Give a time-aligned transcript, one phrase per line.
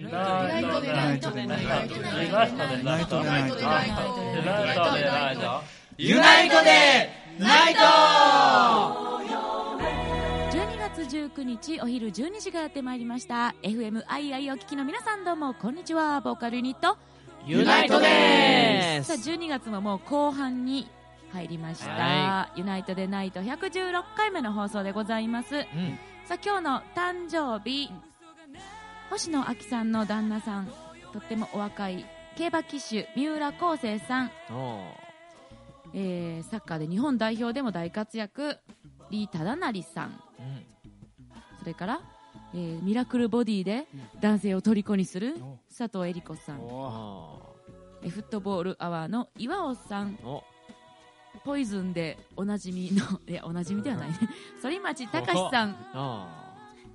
[0.00, 3.60] ユナイトでナイトでナイトでナイトでナイトでナイト
[4.38, 5.62] ユナイトでナイト
[5.98, 7.80] ユナイトでナイト
[10.56, 16.22] 12月19日お昼12時がやってまいりました FMII お聞きの皆さんどうもこんにちは。
[16.22, 16.96] ボーカルユニット。
[17.44, 20.88] ユナイトでさあす12月ももう後半に
[21.30, 25.56] 入りました、はユナイトでナイト116回目の放送でございます。
[25.56, 25.64] うん。
[26.24, 27.90] さあ今日の誕生日
[29.10, 30.68] 星野亜紀さんの旦那さん
[31.12, 32.06] とってもお若い
[32.36, 34.94] 競馬騎手三浦康生さん、お
[35.92, 38.56] えーサッカーで日本代表でも大活躍
[39.10, 40.08] 李忠成さん。
[40.08, 40.66] ーうん。
[41.58, 42.00] それから、
[42.54, 43.88] えーミラクルボディで
[44.20, 45.34] 男性を虜にする
[45.76, 46.58] 佐藤恵理子さん。
[46.58, 46.64] フ
[48.06, 50.16] ットボールアワーの岩尾さん。
[51.44, 54.18] ポイズンでおなじみの いやおなじみではないね。
[54.62, 55.76] 反町隆史さん。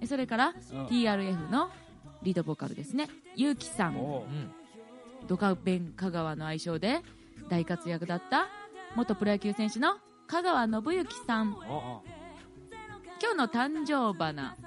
[0.07, 0.85] それから、うん。
[0.87, 1.70] TRF の
[2.25, 3.07] リードボーカルですね。
[3.38, 3.97] 結城さん。
[5.27, 7.01] ドカベン香川の愛称で
[7.49, 8.48] 大活躍だった
[8.95, 11.53] 元プロ野球選手の香川信之さん。
[11.53, 12.01] お
[13.21, 14.57] 今日の誕生花。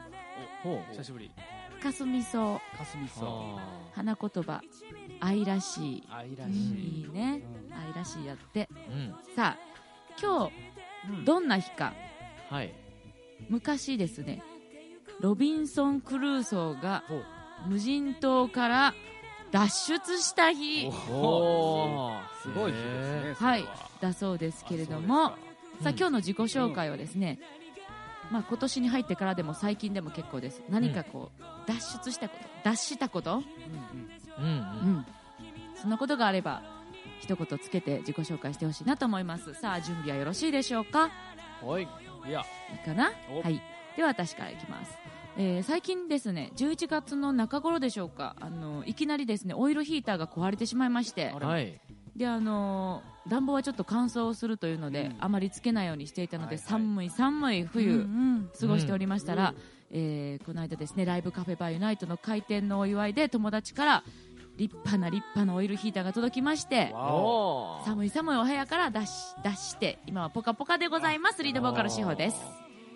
[0.63, 1.31] ほ久しぶり。
[1.83, 2.79] かすみそう。
[2.79, 3.09] かすみう。
[3.09, 3.59] そ
[3.93, 4.61] 花言葉。
[5.21, 7.01] 愛らしい、う愛らうんしい。
[7.03, 7.43] いいね。
[7.71, 7.77] うん。
[7.77, 8.69] 愛らしいやって。
[8.89, 9.15] うん。
[9.35, 9.59] さあ
[10.21, 11.93] 今日どんな日か。
[12.51, 12.73] はい。
[13.49, 14.45] 昔ですね。
[15.21, 17.03] ロビンソン・クルーソーが
[17.67, 18.95] 無人島から
[19.51, 20.91] 脱出した日。
[20.91, 22.21] すご
[22.69, 23.57] い日ですねは。
[23.57, 23.65] い。
[24.01, 25.27] だそうですけれども。
[25.27, 25.37] あ
[25.83, 27.39] さあ今日の自己紹介はですね、
[28.33, 30.61] まあ、今年に入ってからでも最近でも結構です。
[30.69, 33.37] 何かこう、脱出したこと脱したこと、そ
[34.41, 34.51] うんうん。
[34.51, 35.07] うんううんん、
[35.81, 36.63] そんなことがあれば
[37.21, 39.55] 一言つけて自己紹介してほしいなと思います。
[39.55, 41.11] さあ準備はよろしいでしょうか？
[41.63, 41.85] はい。
[41.85, 41.87] い
[42.33, 42.41] や。
[42.73, 43.13] いいかな？
[43.31, 43.41] お。
[43.43, 43.63] はい。
[43.97, 44.99] では私からいきます、
[45.41, 48.35] えー最近ですね11月の中頃でしょうか。
[48.41, 51.31] あのいきなりですねオイルヒーターが壊れてしまいまして。
[51.41, 51.81] はい。
[52.17, 55.17] であの暖房はちょっと乾燥するというので、うん。
[55.21, 56.67] あまりつけないようにしていたので、はいはい。
[56.67, 58.51] 寒い寒い冬、うんうん。
[58.61, 59.55] 過ごしておりましたら、
[59.93, 64.05] えーこの間ですねライブカフェバーユナイトの開店のお祝いで友達から
[64.57, 66.93] 立派な立派なオイルヒーターが届きまして
[67.85, 69.13] 寒い寒いお部屋から出し
[69.45, 71.45] 出して今はポカポカでございます。
[71.45, 72.37] リードボーカル志保です。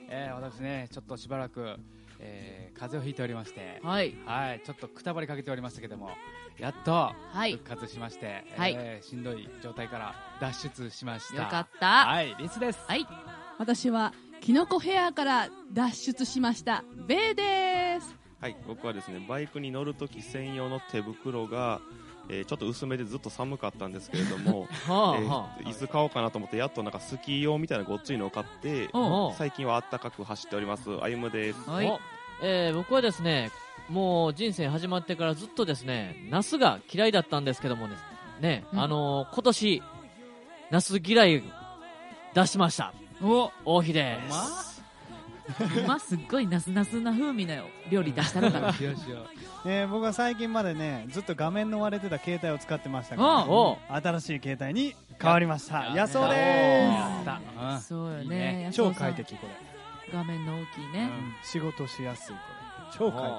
[0.08, 1.76] えー私ねちょっとしばらく
[2.22, 3.80] えー風邪をひいておりまして。
[3.84, 4.16] はい。
[4.24, 4.60] はい。
[4.64, 6.10] ちょっとくたばりかけておりましたけども
[6.58, 7.52] やっとはい。
[7.52, 8.74] 復活しましてはい。
[8.76, 11.42] えーしんどい状態から脱出しました。
[11.42, 12.06] よかった。
[12.06, 12.34] はい。
[12.38, 12.80] リンスです。
[12.88, 13.06] はい。
[13.58, 16.82] 私はキノコヘアから脱出しました。
[17.06, 18.16] ベイです。
[18.40, 21.80] はい、僕はですねバイクに乗るとき専用の手袋が、
[22.28, 31.68] えーちょっと薄めでずっと寒かったんですけれども、 はあえはーいつ買おうかなと思ってやっとなんかスキー用みたいなごっついのを買っておお最近はあったかく走っております歩夢です。
[31.68, 31.86] はい。
[31.86, 32.00] お
[32.42, 33.50] えー僕はですね
[33.88, 37.96] もう人生始まってからずっとですねナスが嫌いだったんですけどもね
[38.40, 38.80] ね、うん。
[38.80, 39.82] あのー今年
[40.70, 41.42] ナス嫌い
[42.34, 42.94] 出しました。
[43.22, 43.50] お。
[43.64, 44.30] 大日です。
[44.30, 44.36] ま
[44.68, 44.71] あ
[45.98, 47.54] すっごいナスナスな風味の
[47.90, 48.66] 料理出したのかな。
[48.68, 48.94] よしよ
[49.64, 53.16] えー僕は最近までねずっと画面の割れてた携帯を使ってました
[53.48, 55.86] おが新しい携帯に変わりました。
[55.86, 57.40] ややそうでやった。
[57.74, 57.80] うん。
[57.80, 58.68] そうよね。
[58.72, 59.52] す超快適これ、
[60.12, 61.32] 画面の大きいね、うん。
[61.44, 62.98] 仕事しやすいこれ。
[62.98, 63.30] 超快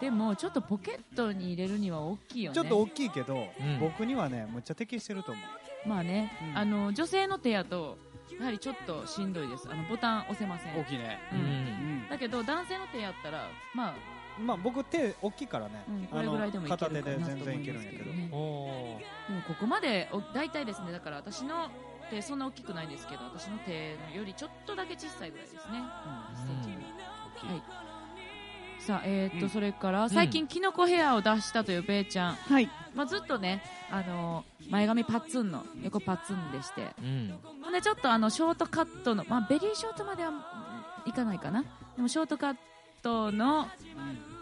[0.00, 2.54] でもちょっとポケットに入れるには大きいよね。
[2.54, 3.80] 適ちょっと大きいけど、うん。
[3.80, 5.88] 僕にはねむっちゃ適してると思う。
[5.88, 6.58] まあね、うん。
[6.58, 7.98] あの女性の手やと
[8.42, 9.68] やはりちょっとしんどいです。
[9.70, 10.78] あのボタン押せません。
[10.78, 11.20] 大きいね。
[11.32, 11.42] ううん。
[11.42, 11.48] んう
[12.06, 12.08] ん。
[12.08, 13.94] だけど男性の手やったらまあ、
[14.40, 18.04] まあ僕手大きいからね、うん、これぐらいでもいけるか片なと思います手で全然いけるんやけど。
[18.12, 18.22] ね
[19.28, 21.70] でもここまでお大体ですねだから私の
[22.10, 25.60] 手そんな大きくないんですけど私の手のよりちょっとだけ小さいぐらいですね、
[26.34, 27.81] 1センチにはい
[28.86, 29.50] さあえーっと、うん。
[29.50, 32.68] それから最近キノコヘアを出したというベイちゃん、はい。
[32.94, 36.88] まあ、ずっとねあの前髪パッツンの横パッツンでして。
[37.00, 37.38] うん。
[37.62, 40.42] ほんでちょっとあのショートカットの、まあ、ベリーショートまではうん
[41.06, 41.62] いかないかな。
[41.96, 42.56] でもショートカッ
[43.02, 43.68] トの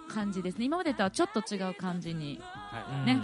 [0.08, 0.64] 感じですね。
[0.64, 3.20] 今までとはちょっと違う感じにはね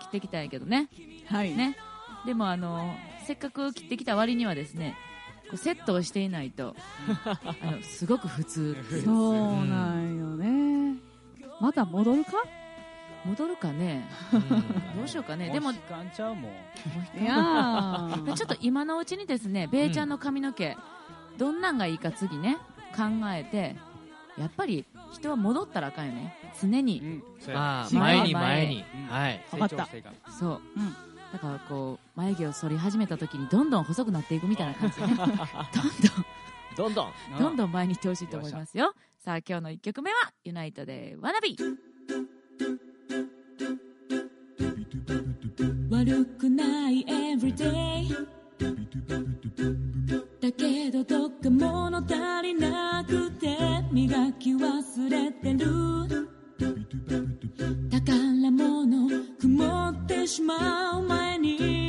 [0.00, 0.88] 切ってきたんやけどね。
[1.26, 1.54] はい。
[1.54, 1.76] ね。
[2.24, 2.94] でもあの
[3.26, 4.96] せっかく切ってきた割にはですね
[5.44, 6.76] こうセットをしていないと
[7.26, 8.76] あのすごく普通。
[9.04, 10.16] そうなんよ。
[10.16, 10.21] ね
[11.74, 12.32] また戻るか？
[13.24, 14.06] 戻るかね？
[14.32, 14.48] うん。
[14.98, 16.52] どうしようかいねでも時間ちゃうもん。
[17.18, 18.32] いやー。
[18.36, 20.76] ちょっと今のうちにですねベイちゃんの髪の毛、
[21.38, 22.58] どんなんがいいか次ね
[22.94, 23.76] 考えて
[24.36, 26.36] やっぱり人は戻ったらあかんよね。
[26.60, 27.00] 常に。
[27.00, 27.56] うん。
[27.56, 28.34] あー前前に。
[28.34, 28.84] 前に。
[28.94, 29.06] うん。
[29.06, 29.40] はい。
[29.50, 30.30] 成わかった。
[30.30, 30.96] そう、うん。
[31.32, 35.14] だからこう眉毛を剃り始めた時にどんどん細くなっていくみたいな感じでね。
[35.16, 35.34] どんどん
[36.76, 37.12] どんどん。
[37.38, 38.94] どんどん前にいってほしいと思いますよ。
[39.18, 41.56] さあ、今日の1曲目は、ユナイトで、ワナビ。
[45.90, 48.08] 悪くない everyday
[50.40, 53.56] だけどどっか物足りなくて
[53.92, 56.28] 磨き忘れてる
[57.90, 59.08] 宝物
[59.38, 61.81] 曇ってしまう前に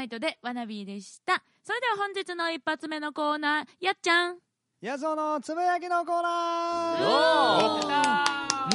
[0.00, 1.42] ナイトでワナビーでした。
[1.62, 4.38] それでは本日の一発目のコーナーやっちゃん。
[4.80, 7.02] やぞのつぶやきのコーナー。
[7.02, 7.08] よ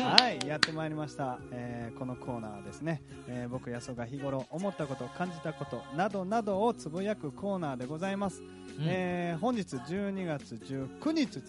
[0.06, 8.44] はいやってまいりました、えーこのコーナーはですね、えー僕やそが日頃思ったこと感じたことなどなどをつぶやくコーナーでございます、
[8.82, 11.42] えー本日12月19日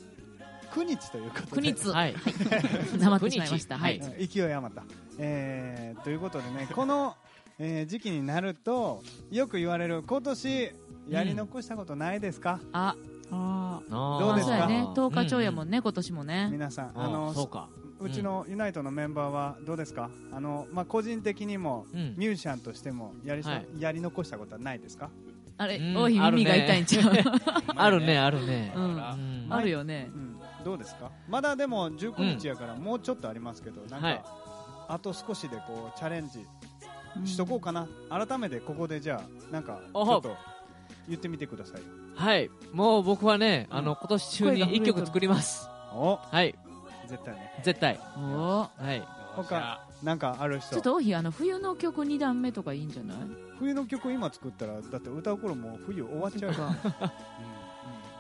[0.72, 1.74] 9日ということで。
[1.74, 1.90] 9日。
[1.90, 2.14] はい。
[2.98, 3.76] なまってしまいました。
[3.76, 4.26] 9はい。
[4.26, 4.84] 勢い余った、
[5.18, 7.16] えーということでねこの、
[7.58, 10.72] えー時期になるとよく言われる今年
[11.08, 12.94] やり残したことないですか、あ
[13.30, 13.80] あ
[14.20, 14.66] どうですか？
[14.66, 14.84] ね。
[14.94, 16.48] 10日超やもんね、今年もね。
[16.50, 17.68] 皆さんああのそうか。
[17.98, 20.10] うちのユナイトのメンバーはどうですか？
[20.32, 22.14] あの、まあ、個人的にもうん。
[22.16, 23.66] ミュージシャンとしてもやり,、はい。
[23.78, 25.10] やり残したことはないですか？
[25.58, 25.76] あれ？
[25.78, 25.96] うん。
[25.96, 27.12] 王妃耳が痛いんちゃう？
[27.76, 28.72] あるねあるね。
[28.76, 28.84] うん。
[28.84, 29.46] うん。
[29.50, 30.10] あるよね。
[30.12, 31.10] うん、どうですか？
[31.28, 34.22] まだでも19日やからもうちょっとありますけど、なんか、はい。
[34.88, 36.46] あと少しでこうチャレンジ
[37.24, 40.36] しとこうかな、改めてここでじゃあなんかちおょっと
[41.08, 41.80] 言ってみてください。
[41.80, 42.50] よはい。
[42.72, 45.68] もう僕はね、あの、今年中に一曲作ります。
[45.92, 46.16] お。
[46.16, 46.54] はい。
[47.06, 47.60] 絶対ね。
[47.62, 48.00] 絶対。
[48.18, 48.68] お。
[48.76, 49.02] はい。
[49.36, 50.70] 他なんかある人？
[50.74, 53.16] ちょっと王妃あの冬の曲2段目とかいいんじゃない？
[53.58, 57.12] 冬の曲今作ったらだって歌う頃もう冬終わっちゃうから、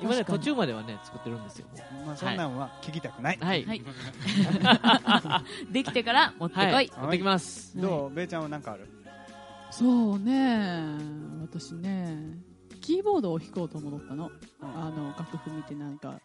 [0.00, 1.66] 今ね、途中まではね、作ってるんですよ。
[2.06, 3.64] まあそんなんは聞きたくない、はい。
[3.64, 3.82] はい。
[5.72, 6.90] できてから持ってこい、はい。
[6.98, 7.80] 持ってきます。
[7.80, 8.14] どう？
[8.14, 8.88] べイちゃんはなんかある？
[9.70, 10.98] そうね。
[11.42, 12.38] 私ね
[12.80, 16.20] キーボードを弾こうと思ったの、あの楽譜見てなんか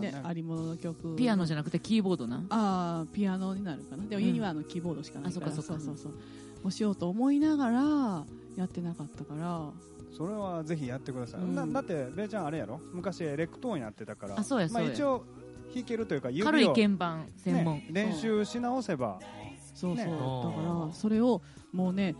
[0.00, 1.14] ねありものの曲。
[1.16, 2.44] ピアノじゃなくてキーボードな？
[2.48, 4.04] ああピアノになるかな。
[4.04, 4.26] でもうん。
[4.26, 5.82] 家にはあのキーボードしかないから、あそっかそっか。
[5.84, 8.24] そうそうそうもしようと思いながら
[8.56, 9.70] やってなかったから
[10.16, 11.54] それはぜひやってください、うん。
[11.54, 12.80] なだってべイちゃんあれやろ？
[12.92, 14.36] 昔エレクトーンやってたから。
[14.36, 15.24] まあ、一応
[15.74, 19.18] 弾けるというか指を軽い鍵盤専門、ね、練習し直せば。
[19.74, 20.04] そうそう、ね。
[20.04, 21.40] だからそれを
[21.72, 22.14] もうね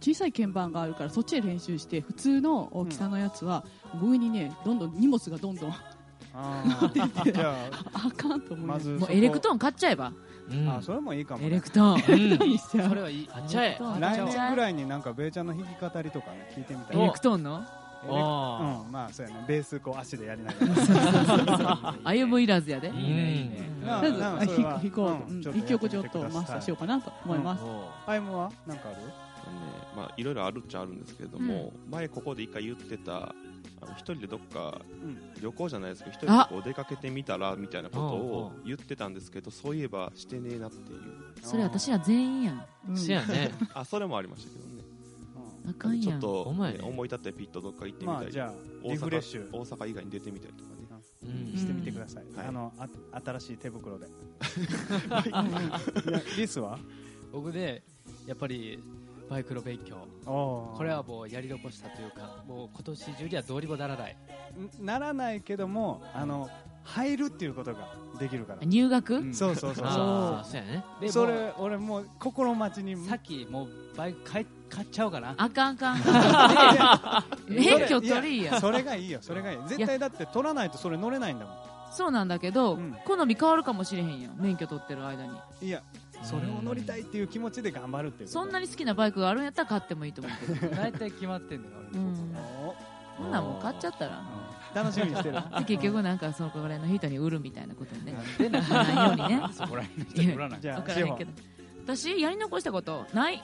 [0.00, 3.64] 小さい鍵盤があるからそっちで練習して普通の大きさのやつは
[4.02, 5.74] 上にねどんどん荷物がどんどん
[6.34, 7.56] あ 出てじゃ
[7.94, 10.08] あかんと思う、ね、まずもうエレクトーン買っちゃえば。
[10.08, 10.25] うん
[10.68, 12.36] ああそれもいいかも、ね、エレクトー。
[12.38, 12.48] ンうん。
[12.50, 13.28] にしちゃうそれはいい。
[13.32, 13.78] あっちゃえ。
[14.00, 17.00] 来年ぐらいになんかべイちゃんの弾き語りとかね聞いてみたい。
[17.00, 17.64] エレクトーンの
[18.04, 19.44] うんまあそうやね。
[19.48, 20.66] ベースこう足でやりなが
[21.82, 21.94] ら。
[22.04, 23.68] 歩むいらずやで、いいね、いいね。
[23.84, 27.62] 弾こう曲ちょっとマスターしようかなと思います、
[28.06, 28.96] アイムはなんかある？
[29.46, 29.72] あのね。
[29.96, 33.34] まあいろいろあるっちゃあるんですけれども、前ここで一回言ってた
[33.80, 35.18] あの一人でどっかうん。
[35.40, 41.00] 旅行じゃないですけど一人でこう出かけてみたらみたいなことをうん言ってたんですけどそういえばしてねえなっていう。
[41.42, 42.66] それ私ら全員やん。
[42.88, 42.96] うん。
[42.96, 43.50] せやね。
[43.74, 44.82] あそれもありましたけどね。
[45.68, 46.10] あかんやん。
[46.10, 46.78] ちょっと、お前ね。
[46.78, 48.52] ね思い立ってピッとどっか行ってみたり、まあじゃあ
[48.82, 49.50] 大リフレッシュ。
[49.50, 50.76] 阪大阪以外に出てみたりとかね。
[51.24, 51.58] うん。
[51.58, 52.46] してみてください、はい。
[52.46, 52.88] あのあ
[53.24, 54.06] 新しい手袋で。
[56.36, 56.78] リスは？
[57.32, 57.82] 僕で
[58.26, 58.78] やっぱり
[59.28, 59.96] バイクの勉強。
[60.24, 64.16] ここれはもうやり残したというかもう今年中にはどうにもならない。
[64.80, 66.48] ならないけどもあの
[66.84, 69.34] 入るっていうことができるから、入学、うん。
[69.34, 70.84] そうそうそうあそうやね。
[71.00, 72.96] でうそもれ俺もう心待ちに。
[73.06, 75.34] さっきもうバイク買い買っちゃおうかな。
[75.36, 77.24] あかんあかん。
[77.52, 78.60] 免許取りや。
[78.60, 79.58] それがいいよそれがいい。
[79.66, 81.50] 絶対だって取らないとそれ乗れないんだも
[81.90, 82.96] そうなんだけど、うん。
[83.04, 85.30] 好み変わるかもしれへんやん免許取ってる間に。
[85.30, 85.82] んいや
[86.26, 92.36] それを乗りたいっていう気持ちで頑張るっていうことそんなに好きなバイクがあるんやったら買ってもいいと思うけど大体決まってんだよ俺のうん。
[92.66, 92.74] お
[93.16, 94.22] ほんなんもう買っちゃったら。
[94.74, 95.36] 楽しみにしてる。
[95.58, 98.14] で結局なんかそこら辺の人に売るみたいなことにね。
[98.38, 99.48] でなならないようにね。
[99.52, 100.60] そこら辺の人に売らない。
[100.60, 101.32] じゃ分あ志保からへんけど。
[101.84, 103.42] 私やり残したことない。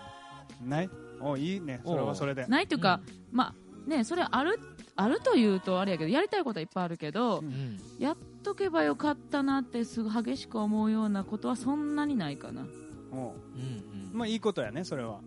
[0.63, 0.91] ない？
[1.21, 1.81] おいいね。
[1.85, 2.47] それはそれで。
[2.47, 3.55] ないっていうか、ま
[3.87, 4.59] あねそれある
[4.97, 7.79] あるというとあれやけどやりたいことはいっぱいあるけど、うん。
[7.99, 12.67] やっとけばよかったなってすぐ激しく思うようなことはそんなにないかな。
[13.13, 14.11] おううん。
[14.13, 15.21] まあいいことやねそれは。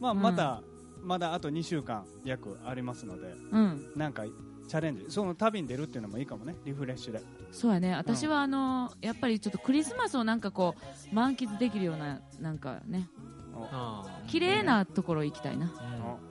[0.00, 0.22] まあうん。
[0.22, 0.62] また、
[1.02, 3.92] まだあと2週間約ありますのでうん。
[3.96, 5.06] なんかチャレンジ。
[5.08, 7.20] その旅に出るっていうのもいいかもねリフレッシュで。
[7.50, 7.94] そうやね。
[7.94, 10.74] 私はあのやっぱりちょっとクリスマスをなんかこ
[11.12, 13.08] う満喫できるようななんかね。
[13.54, 14.28] ああ。
[14.28, 16.02] 綺麗なところ行きたいな、うん。
[16.04, 16.29] お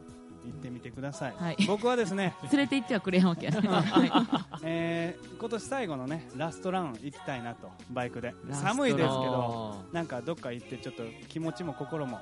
[0.51, 1.57] 行ってみてください、はい。
[1.67, 8.33] 僕はですね、連れて行ってはくれへんわけやね、はえー今年最後のねラストラン行きたいなとバイクで。
[8.51, 12.19] 寒いですけどなんかどっか行ってちょっと気持ちも心も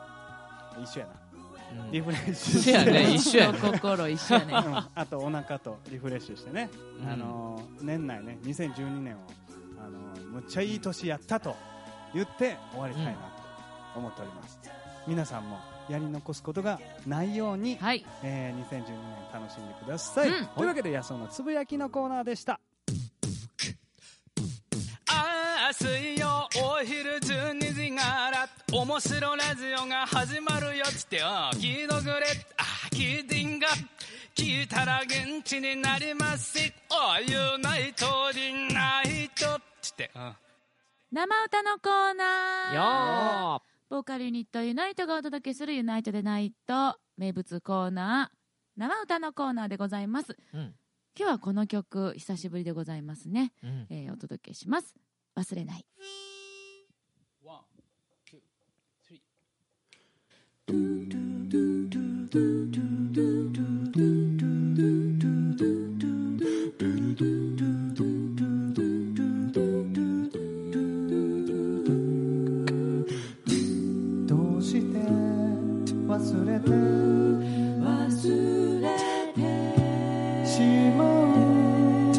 [0.82, 1.14] 一緒やな。
[1.86, 1.92] うん。
[1.92, 3.12] リフレッシュせやね。
[3.12, 3.60] い、一緒やね。
[3.72, 4.54] 心一緒やね。
[4.54, 4.76] うん。
[4.76, 6.70] あとお腹とリフレッシュしてね、
[7.02, 7.10] うん。
[7.10, 9.20] あのー年内ね2012年を、
[9.80, 11.56] あのーむっちゃいい年やったと
[12.14, 14.60] 言って終わりたいなと思っております、
[15.08, 15.58] 皆さんも
[15.90, 18.06] やり残すことがないように、はい。
[18.24, 18.94] えー2012年
[19.34, 20.46] 楽しんでください、うん。
[20.48, 22.60] というわけで安尾のつぶやきのコーナーでした。
[25.10, 31.26] ああ水曜お昼12時から面白ラジオが始まるよっつってよ。
[31.54, 32.26] 聞いとくれ。
[32.58, 33.68] あ聞いてんが。
[34.36, 36.60] 聞いたら元気になります。
[36.60, 40.36] しおユナイトリナイトっつって、うん。
[41.12, 43.56] 生歌のコーナー。
[43.56, 48.38] よボーカルユニットユナイトがお届けするユナイトでナイト名物コーナー
[48.76, 50.74] 生歌のコーナーでございます、うん。
[51.18, 53.88] 今日はこの曲久しぶりでございますね、ーうん。
[53.90, 54.94] えーお届けします。
[55.38, 55.86] 忘れない。
[57.46, 57.60] One
[58.26, 59.22] two three
[76.18, 76.70] 忘れて。
[76.72, 78.90] 忘れ
[79.36, 79.42] て。
[80.48, 80.62] し
[80.98, 82.18] まうんだ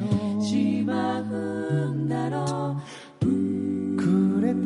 [0.00, 0.42] ろう。
[0.42, 1.22] しまう
[1.92, 2.80] んだろ
[3.98, 4.58] 暮れて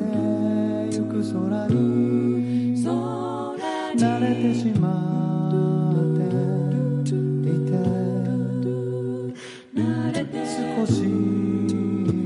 [0.95, 2.77] ゆく空に。
[2.79, 3.59] う空
[3.97, 5.51] 慣れてしま
[5.91, 6.23] って。
[7.51, 7.75] いて。
[10.47, 11.03] 少し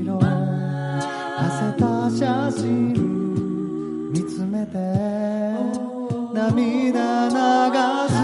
[0.04, 0.20] の
[1.38, 2.92] 汗た写真。
[4.12, 5.13] 見つめて
[6.34, 7.76] 涙流
[8.08, 8.23] す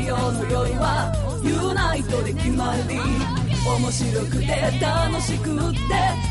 [0.00, 2.98] の火曜の夜はユナイトで決まり
[3.66, 4.46] 面白くて
[4.80, 5.78] 楽しくって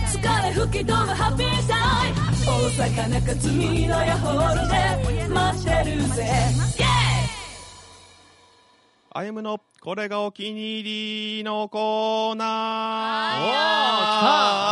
[0.08, 6.23] 疲れ吹き飛ぶハッピータイム大阪中津美のヤホールで待ってるぜ。
[6.23, 6.88] イェイ
[9.12, 13.39] あゆむのこれがお気に入りのコーナ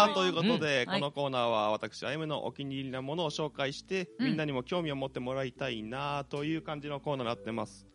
[0.10, 0.14] ー。
[0.14, 4.28] ということで、このコーナーは私あゆむのお気に入りなものを紹介して、うん。
[4.28, 7.88] みんなにも興味を持ってもらいたいなという感じのコーナーになってます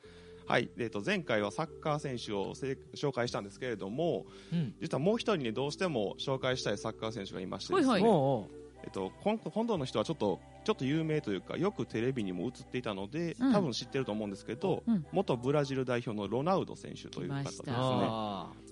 [0.47, 4.75] はい、えー、と前回はサッカー選手をせ紹介したんですけれどもうん。
[4.81, 8.61] 実はもう一人にどうしても紹介したいサッカー選手がいましてですね、はいおうおう。
[8.83, 13.53] えっと、今今度の人はちょっとちょっと有名というかよくテレビにも映っていたので、うん。
[13.53, 15.07] 多分知ってると思うんですけど、うん。
[15.13, 17.73] 元ブラジル代表のロナウド選手という方ですね。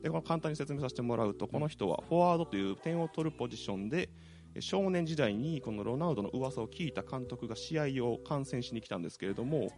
[0.02, 4.08] でこの簡単に説明させてもらうとこの人はフォワードという点を取るポジションで
[4.54, 9.70] え少年時代にこのロナウドの噂を聞いた監督が試合を観戦しに来たんですけれどもえ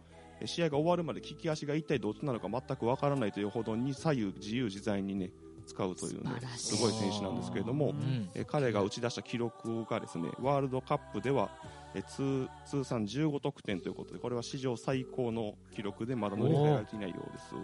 [0.45, 5.31] 試合が終わるまで利き足が一体どっちなのか全くわからないというほどに左右自由自在にね
[5.67, 11.49] 使うというねすごい選手なんですけれども、ーうんえー彼が打ち出した記録がですねワールドカップでは、
[11.93, 17.55] えー通通算15得点ということでこれは史上最高の記録でまだ乗り換えられていないようです。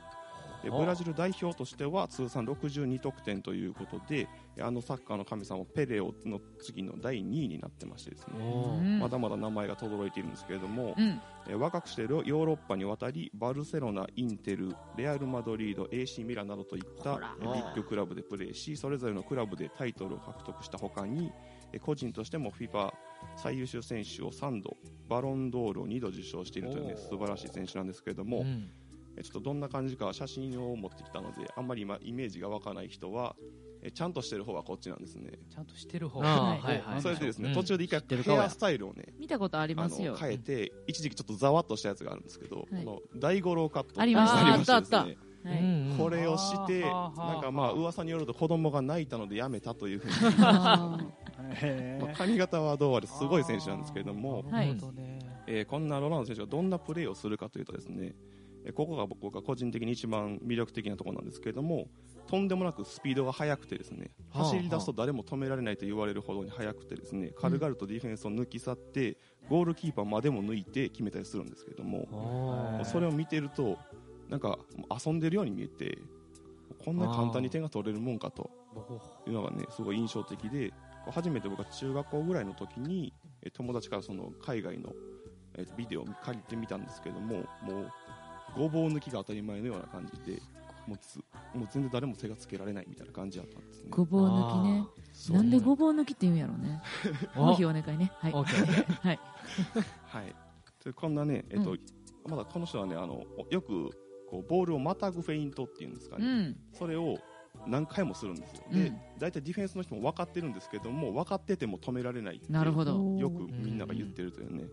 [0.64, 9.00] でブラジル代表としては通算62得点ということでえーあのサッカーの神様ペレオの次の第2位になってましてですね。
[9.00, 11.22] まだまだ名前が轟いているんですけれども、うん。
[11.48, 21.32] えー若くしてヨーロッパに渡りバルセロナ、インテルレアル・マドリード AC ミランなどといったビッグクラブでプレーしそれぞれのクラブでタイトルを獲得したほかに
[21.72, 22.92] えー個人としても FIFA
[23.36, 24.76] 最優秀選手を3度
[25.08, 28.46] バロンドールを2度受賞しているという、ね、素晴らしい選手なんですけれども、うん。
[28.46, 28.87] えー
[29.24, 33.36] ちょっとどんな感じか写真を持ってきたのであんまり今イメージが湧かない人は
[33.82, 35.32] えーちゃんとしてる方はこっちなんですね。
[35.54, 36.22] ちゃんとしてる方。
[36.22, 37.56] あーはいはいそれでですね、うん。
[37.56, 40.14] 途中で一回ヘアスタイルをね見たことありあますよ。
[40.14, 42.84] の変えて、一時期ちょっとざわっとしたやつがあるんですけど、はい。
[42.84, 44.98] この大五郎カットありましたあったあった。
[45.00, 45.98] はい。
[45.98, 46.92] これをして、なん
[47.42, 50.98] かまあ噂によると子供が泣いたのでやめたというふうに、 ま
[52.12, 54.76] あ髪型はどうあれすごい選手なんですけれども、はい。
[55.50, 58.27] えーこんなロナウド選手がどんなプレーをするかというとですね、えー
[58.74, 61.88] ここが僕が個人的に一番魅力的なところなんですけれども、
[62.28, 69.18] とんでもなくスピードが速くてですね、はあ走り出すと誰も止められないと言われるほどに速くてですね、軽々とディフェンスを抜き去って、
[69.50, 73.78] ゴールキーパーまでも抜いて決めたりするんですけれども、それを見てると
[74.30, 74.60] なんか
[75.06, 75.98] 遊んでるように見えて
[76.84, 78.50] こんな簡単に点が取れるもんかと。
[79.26, 80.72] いうのがねすごい印象的で
[81.10, 84.94] 初めて僕は中学校ぐらいの時にえ友達からその海外の
[85.58, 87.92] えビデオを借りてみたんですけどももう
[88.58, 90.42] ごぼう抜きが当たり前のような感じで
[90.88, 91.18] もうつ
[91.54, 93.88] もう全然誰も手がつけられないみたいな感じだったんですね。
[93.90, 95.36] ごぼう抜きね。
[95.36, 96.82] なんでごぼう抜きって言うんやろうね。
[97.36, 98.12] おもう日お願いね。
[98.16, 98.32] はい。
[99.04, 99.20] はい。
[100.06, 100.36] はい、
[100.84, 101.80] でこんなね、えっとうん
[102.30, 103.90] まだこの人はねあのよく
[104.30, 106.58] こうボールをまたぐフェイントっていうんですかね、うん。
[106.74, 107.18] それを
[107.66, 108.84] 何回もするんですよ、うん。
[108.84, 113.18] で大体ディフェンスの人も分かってるんですけども分かってても止められないってなるほど。
[113.18, 114.66] よくみんなが言ってるというね、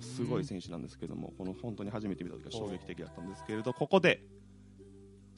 [0.00, 4.22] すごい選手なんですけどもこの本当に初めて見た時は衝撃的だったんですけれどここで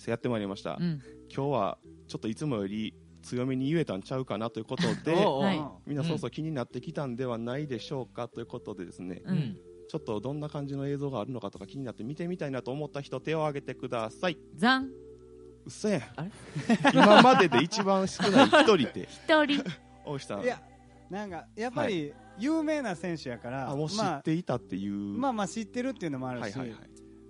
[0.07, 1.03] やってまいりました、うん。
[1.35, 5.61] 今日はちょっといつもより強めに言えたんちゃうかなということで はい。
[5.87, 9.59] みんなそろそろ気になってきたんではないでしょうかということでですね、うん。
[9.89, 14.39] ちょっとどんな感じの映像があるのかとか気になって見てみたいなと思った人手を挙げてください。
[14.55, 14.85] ザン。
[14.85, 16.31] うっそやんあれ？
[16.93, 19.09] 今までで一番少ない一人で。
[19.11, 19.65] 一人。
[20.05, 20.43] 大石さん。
[20.43, 20.63] いや
[21.11, 26.79] なんかやっぱり有名な選手やから、あもう知まあっていたっていう、まあまあ知ってるっていうのもあるし、はいはいはい。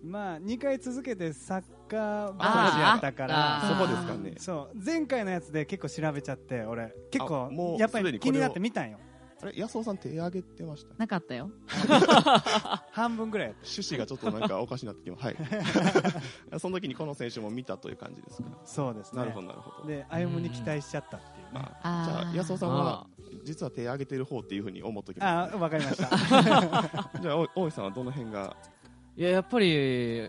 [0.04, 4.34] まあ2回続けてサッカーあ話やったからそこですかね。
[4.38, 4.78] そう。
[4.84, 6.94] 前回のやつで結構調べちゃって俺。
[7.10, 8.98] 結あ構もうやっぱり気になって見たんよ。
[9.42, 9.52] あれ？
[9.56, 10.94] 安尾さん手挙げてました？
[10.96, 11.50] なかったよ。
[12.92, 15.36] 半分ぐらいやっ趣旨がちょっとなんかおかしになってきますはい。
[16.58, 18.48] その時にこの選手も見たという感じですか？
[18.50, 19.18] たそうですね。
[19.20, 19.88] なるほどなるほど。
[19.88, 21.68] で歩夢に期待しちゃったっていうね。
[21.82, 23.06] あじゃあ安尾さんは
[23.46, 26.24] 実は手挙げてる方っていうふうに思っときまあわかりましたす
[27.22, 28.56] じゃあお大石さんはどの辺が？
[29.16, 30.28] いや、やっぱり、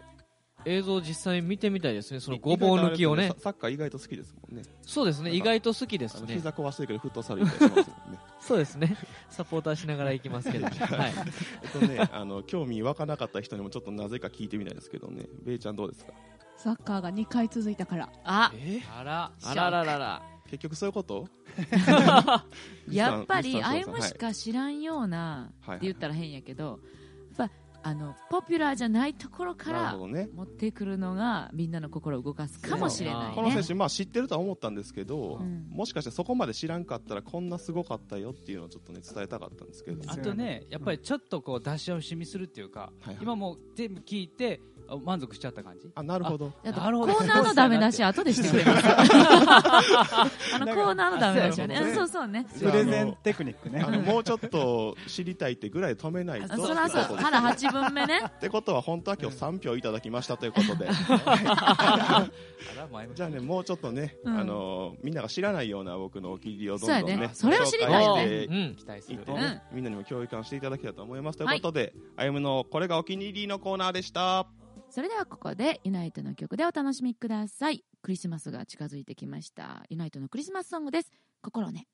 [0.66, 2.20] 映像実際見てみたいですね。
[2.20, 3.32] そのごぼう抜きをね。
[3.40, 5.32] サッカー意外と好きですもんねそうですね。
[5.32, 6.36] 意外と好きですね。
[6.36, 8.98] 膝壊してるけどフットサル行ったりしますもんねそうですね。
[9.30, 10.66] サポーターしながら行きますけど。
[10.68, 11.14] はい。
[11.64, 16.14] えっとねあの興味湧かなかった人にもちょっとなぜか聞いてみたいですけどねベイちゃんどうですか？
[16.58, 18.82] サッカーが2回続いたからあえ？
[18.98, 20.22] あらあらららら。
[20.48, 21.28] 結局そういうこと？
[22.90, 25.78] やっぱり西さん歩夢しか知らんようなはい。
[25.78, 26.80] って言ったら変やけど
[27.38, 30.30] やっぱあのポピュラーじゃないところからね。
[30.34, 33.36] 持ってくるのがみんなの心を動かすかもしれないね。
[33.36, 35.68] この選手、まあ、知ってるとは思ったんですけど、うん。
[35.70, 40.12] もしかしてそこまで知らんかったらこんなすごかったよっていうのをちょっとね伝えたかったんですけど。
[40.12, 43.18] あとねやっぱりちょっとこう出し惜しみするっていうか、はいはい。
[43.22, 45.90] 今もう全部聞いてあ満足しちゃった感じ？
[45.96, 46.52] あなるほど。
[46.64, 47.14] なるほど。
[47.14, 48.88] ーナーのダメ出し後でしてくれます。
[50.56, 51.78] あのコーナーのダメ出しはね。
[51.78, 52.46] あそうそうね。
[52.60, 53.84] プレゼンテクニックね。
[53.84, 56.54] もうちょっと知りたいってぐらい止めないと。
[56.54, 58.22] あそらそうまだ8分目ね。
[58.28, 60.88] ってことは本当は今日3票いただきましたということで。
[63.16, 64.40] じゃあねもうちょっとね、うん。
[64.40, 67.30] あのみんなが知らないような僕のお気に入りをどんどんねね。
[67.34, 68.26] それを知りたいよね。
[68.26, 68.76] てうん。
[68.76, 71.38] 期待するいってね、みんなにも共有感していただけたらと思います。
[71.38, 74.48] ということで、あゆむのこれがお気に入りのコーナーでした
[74.90, 77.84] それではここでユナイトの曲でお楽しみください。
[78.02, 79.84] クリスマスが近づいてきました。
[79.90, 81.12] ユナイトのクリスマスソングです。
[81.42, 81.88] 心ね。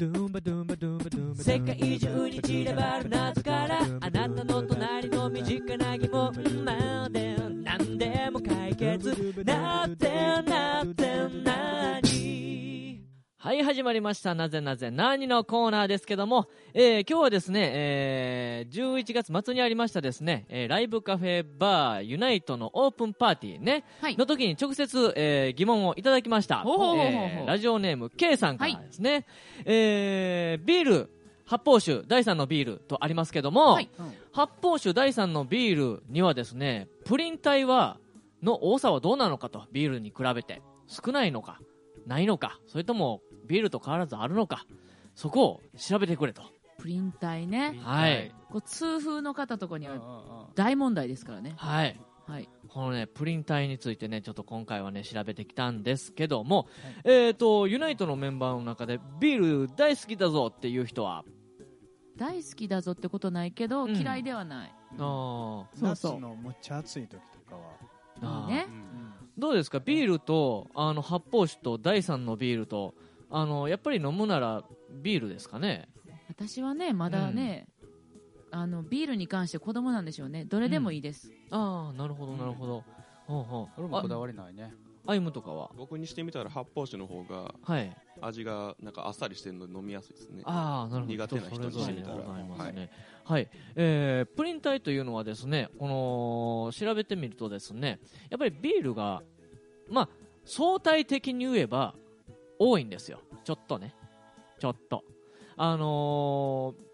[0.00, 6.32] 世界中に散らばる謎からあなたの隣の身近な疑問。
[6.64, 7.34] まで
[7.64, 9.08] 何でも解決。
[9.44, 10.08] なって
[10.48, 11.02] なって
[11.42, 12.87] なに
[13.40, 14.34] はい始まりました。
[14.34, 14.90] なぜなぜ。
[14.90, 23.84] 何のコーナーですけども、えー今日はですね、えー11月末にありましたですね、えーライブカフェバーユナイトのオープンパーティーね、
[24.18, 26.64] の時に直接、えー疑問をいただきました、
[27.46, 29.24] ラジオネーム K さんからですね、
[29.64, 31.10] えービール
[31.46, 33.78] 発泡酒第3のビールとありますけども、
[34.32, 37.98] 発泡酒第3のビールにはですねプリン体は
[38.42, 39.62] の多さはどうなのかと。
[39.70, 40.60] ビールに比べて。
[40.88, 41.60] 少ないのか
[42.06, 42.58] ないのか。
[42.66, 44.64] それともビールと変わらずあるのか。
[45.14, 46.42] そこを調べてくれと。
[46.78, 47.76] プリン体ね。
[47.82, 48.32] はい。
[48.50, 51.54] こう痛風の方とかには大問題ですからね。
[51.56, 52.00] はい。
[52.28, 52.48] はい。
[52.68, 56.68] このねプリン体についてねちょっと今回はね調べてきたんですけども、
[57.04, 61.24] えっ、とユナイトのメンバーの中でビール大好きだぞっていう人は？
[62.16, 63.96] 大好きだぞってことないけど、うん。
[63.96, 64.74] 嫌いではない。
[64.98, 65.64] あー。
[65.80, 67.62] 夏のむっちゃ暑い時とかは。
[68.20, 68.50] あー。
[68.50, 68.66] いいね
[69.36, 69.80] どうですか？
[69.80, 72.94] ビールとあの発泡酒と第3のビールと
[73.30, 74.64] あのやっぱり飲むなら
[75.02, 75.88] ビールですかね。
[76.28, 77.68] 私はねまだね、
[78.50, 80.44] あのビールに関して子供なんでしょうね。
[80.44, 82.84] どれでもいいです、ああなるほどなるほど、
[83.26, 83.80] ほうほう。
[83.80, 84.72] 俺もこだわりないね。
[85.06, 85.70] アイムとかは？
[85.74, 87.96] 僕にしてみたら発泡酒の方がはい。
[88.20, 90.42] 味がなんかあっさりしてるので飲みやすいですね。
[90.44, 91.12] ああなるほど。
[91.14, 92.14] 苦手な人にしてみたら。
[92.16, 92.74] 人それぞれでございますはい。
[92.74, 92.90] ね
[93.24, 99.22] はい、えープリン体というのはですねこの調べてみるとですねやっぱりビールが
[99.90, 100.08] まあ
[100.44, 101.94] 相対的に言えば
[102.58, 103.20] 多いんですよ。
[103.44, 103.94] ちょっとね。
[104.58, 105.04] ちょっと。
[105.56, 106.88] あのー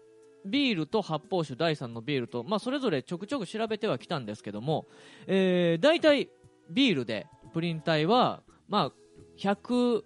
[0.45, 4.85] ビールと発泡酒第3のビールと、まあ、それぞれちょくちょく調べてはきたんですけども、
[5.27, 6.29] えー、大体
[6.69, 8.91] ビールでプリン体は、まあ、
[9.39, 10.03] 100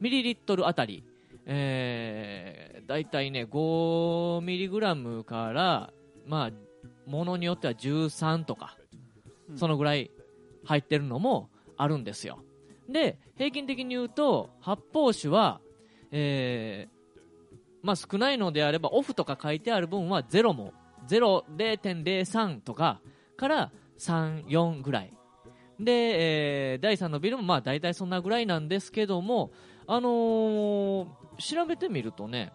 [0.00, 1.04] ミリリットルあたり、
[1.46, 5.92] えー、大体ね5ミリグラムから、
[6.26, 8.78] まあ、ものによっては13とか、
[9.56, 10.10] そのぐらい
[10.64, 12.38] 入ってるのもあるんですよ
[12.88, 15.60] で平均的に言うと発泡酒は、
[16.10, 16.94] えー
[17.82, 20.72] まあ、少ないのであればオフとか書いてある分はゼロも
[21.08, 23.00] 0.03とか
[23.36, 25.12] から34ぐらい。
[25.78, 29.50] で、えー第3のビルもまあ大体そんなぐらいなんですけども、
[29.86, 31.06] あのー
[31.38, 32.52] 調べてみるとね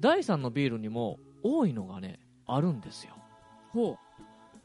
[0.00, 3.14] 第3のビールにも多いのがねあるんですよ。
[3.72, 4.07] ほう。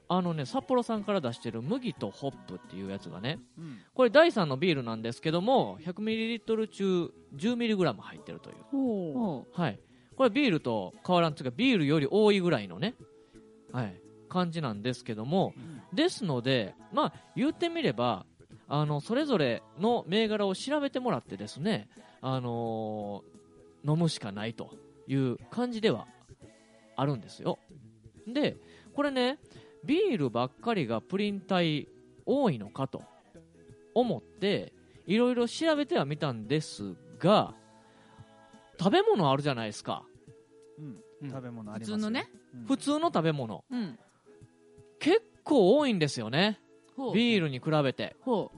[0.07, 3.79] あのね札幌さんから出してる麦とホップっていうやつがねうん。
[3.93, 8.55] これ第3のビールなんですけども 100ml 中 10mg 入ってるという。
[8.71, 9.79] ほはい、
[10.15, 12.95] これビールと変わらんというかビールより多いぐらいのね、
[13.71, 13.95] はい、
[14.29, 15.53] 感じなんですけども、
[15.93, 18.25] ですので、まあ、言ってみれば
[18.67, 21.87] あのそれぞれの銘柄を調べてもらってですね、
[22.21, 23.33] あのー
[23.85, 24.71] 飲むしかないと
[25.07, 26.07] いう感じでは
[26.95, 27.59] あるんですよ。
[28.27, 28.57] で
[28.95, 29.39] これね
[29.85, 31.87] ビールばっかりがプリン体
[32.25, 33.03] 多いのかと
[33.93, 34.73] 思って
[35.05, 37.53] いろいろ調べてはみたんですが
[38.79, 40.03] 食べ物あるじゃないですか。
[40.79, 42.27] うん食べ物あります普通のね。
[42.67, 43.63] 普通の食べ物。
[43.71, 43.97] うん。
[44.99, 46.59] 結構多いんですよね。
[47.13, 48.15] ビールに比べて。
[48.21, 48.51] ほ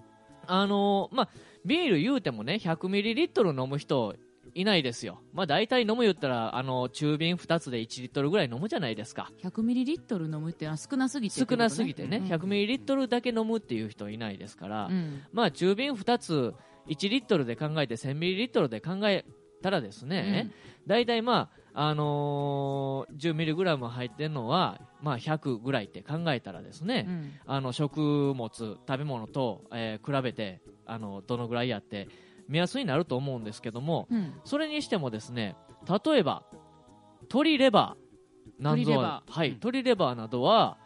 [0.47, 1.29] あのーまあ
[1.65, 4.15] ビール言うてもね100ミリリットル飲む人
[4.55, 5.21] いないですよ。
[5.33, 9.29] まあ大体飲む言ったらあの中瓶2つで1リットルぐらい飲むじゃないですか。
[9.43, 15.21] 100ミリリットル飲むって少なすぎて少なすぎてね、うん100ミリリットルだけ飲むっていう人いないですから、うん。
[15.33, 16.53] まあ中瓶2つ
[16.87, 19.25] 1リットルで考えて1000ミリリットルで考え
[19.61, 20.51] たらですね、
[20.87, 27.31] 大体まあ、あのー10ミリグラム入ってるのは、まあ、100ぐらいって考えたらですね、うん。
[27.45, 32.07] あの食物、食べ物と、えー比べてあのどのぐらいやって
[32.47, 35.55] 目安になると思うんですけども、うんそれにしてもですね
[35.87, 36.43] 例えば
[37.23, 40.77] 鶏レバーなんぞ鶏レバーはい、鶏レバーなどは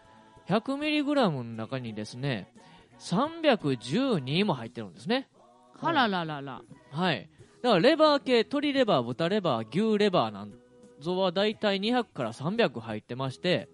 [0.48, 2.52] 100mg の中にですね
[3.00, 5.30] 312も入ってるんですね。
[5.82, 7.30] あららららはい。
[7.62, 10.54] だからレバー系、鶏レバー、豚レバー、牛レバーなん
[11.00, 13.70] ぞはだいたい200から300入ってまして、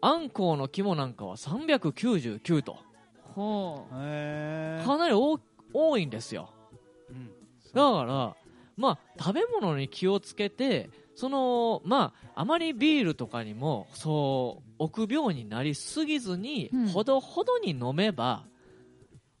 [0.00, 2.78] あんこうの肝なんかは399と。
[3.34, 5.40] ほうへかなり多
[5.72, 6.53] 多いんですよ。
[7.72, 8.36] だから、
[8.76, 16.88] まあ、食べ物に気をつけて、その、まあ、あまりビールとかにも、そう、臆病になりすぎずに、うん。
[16.88, 18.46] ほどほどに飲めば、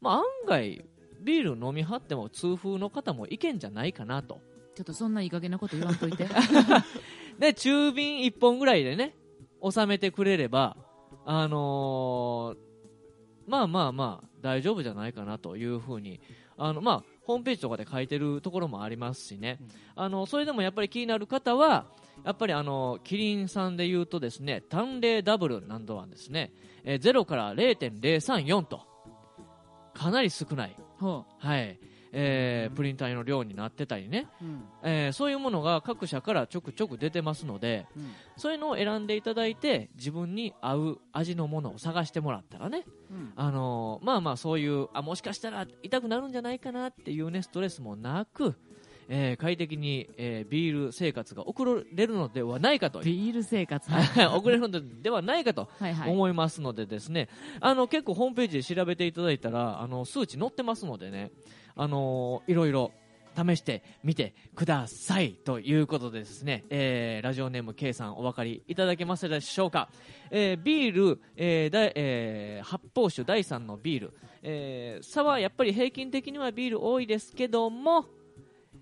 [0.00, 0.84] まあ、案外、
[1.22, 4.40] ビール飲みはっても痛風の方もいけんじゃないかなと。
[4.76, 6.28] ちょっとそんないい加減なこと言わんといて。
[7.38, 9.16] で、 中瓶1本ぐらいでね、
[9.62, 10.76] 収めてくれれば、
[11.24, 12.64] あのー
[13.46, 16.20] まあまあまあ、大丈夫じゃないかなというふうに、
[16.56, 19.58] あの、まあ、ホームページとかで書いてるところもありますしね、
[19.96, 21.86] あの、それでもやっぱり気になる方は、
[22.24, 26.52] やっぱりあの、キリンさんで言うとですね、単麗ダブルなんどはですね、
[26.84, 28.82] えー0から0.034と、
[29.94, 30.76] かなり少ない。
[31.38, 31.78] はい。
[32.16, 34.28] えープリン体の量になってたりね、
[34.82, 37.86] えーそういうものが各社からちょくちょく出てますので、
[38.36, 42.84] そういうのを選んでいただいて自分に合う味のものを探してもらったらね、
[43.36, 48.54] あのーまあまあそういうあもしかしたら痛くなるんじゃないかなっていうねストレスもなく、
[49.08, 53.90] えー快適に、えービール生活が送れるのではないかとビール生活。
[54.36, 55.68] 送れるのではないかと
[56.12, 57.28] 思いますのでですね。
[57.60, 61.30] あの結構ホームページで調べていただいたらあの数値載ってますのでね
[61.76, 62.92] あのいろいろ
[63.36, 69.88] 試してみてくださいということでですね、えーラジオネーム K さんお分かりいただけますでしょうか、
[70.30, 78.06] えービール、えーだえー発泡酒第3のビール、えー差はやっぱり平均的にはビール多いですけども、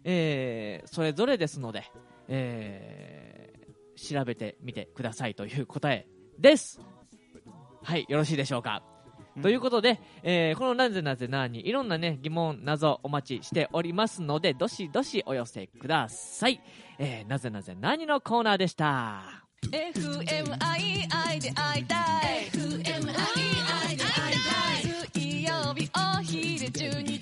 [0.04, 1.84] えーそれぞれですので、
[2.28, 3.42] えー
[3.94, 6.06] 調べてみてくださいという答え
[6.38, 6.80] です。
[7.82, 8.91] はいよろしいでしょうか。
[9.40, 16.60] ということで、えーこのなぜなぜなにいろんなね疑問謎お待ちしておりますのでどしどしお寄せください、
[16.98, 19.22] えーなぜなぜなにのコーナーでした。
[19.70, 22.50] FMII で会いたい。
[22.52, 24.12] FMII で会いたい。
[25.14, 27.21] 水曜日お昼12時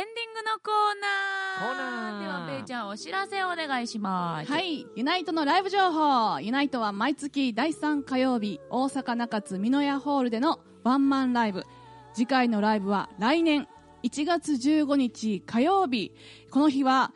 [0.00, 6.40] エンディングのコーナーコーナーではペイちゃんお知らせお願いしますはい、ユナイトのライブ情報。
[6.40, 11.66] ユナイトは毎月第3火曜日、大阪中津美濃屋ホールでのワンマンライブ。
[12.14, 13.68] 次回のライブは来年
[14.02, 16.14] 1月15日火曜日。
[16.50, 17.12] この日は、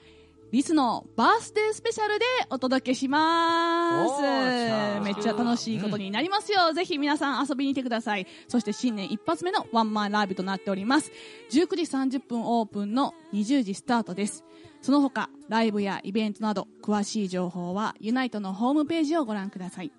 [0.55, 5.03] リスのバースデースペシャルでお届けします。
[5.03, 6.73] めっちゃ楽しいことになりますよ。
[6.73, 8.29] ぜひ皆さん遊びに来てください。
[8.47, 11.11] そして新年一発目のワンマンライブとなっております。
[11.51, 14.45] 19時30分オープンの20時スタートです。
[14.81, 19.91] その他、ライブやイベントなど、詳しい情報はユナイトのホームページをご覧ください。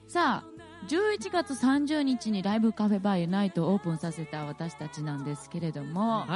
[0.09, 0.52] さあ、
[0.89, 6.27] 11月30日にライブカフェバーユナイトをオープンさせた私たちなんですけれども、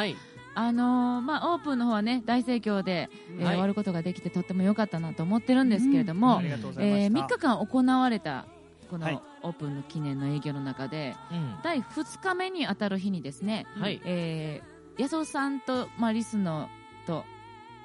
[0.55, 3.55] あのーまあ、オープンの方はね、大盛況で、えーはい。
[3.55, 6.45] 終わることができてとっても良かったなと思ってるんですけれども、うん。
[6.47, 8.47] えー3日間行われた、
[8.89, 9.15] こはい。
[9.15, 11.57] のオープンの記念の営業の中で、うん。
[11.63, 14.01] 第2日目に当たる日にですね、はい。
[14.05, 16.69] えー、安尾さんと、まあ、リスノ
[17.07, 17.25] と